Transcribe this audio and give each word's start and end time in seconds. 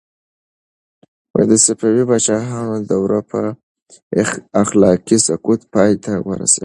د 1.49 1.51
صفوي 1.65 2.03
پاچاهانو 2.09 2.75
دوره 2.89 3.19
په 3.29 3.39
اخلاقي 4.63 5.17
سقوط 5.27 5.61
پای 5.73 5.91
ته 6.03 6.11
ورسېده. 6.27 6.59